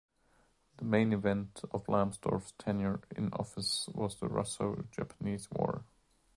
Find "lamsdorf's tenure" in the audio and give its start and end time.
1.85-3.01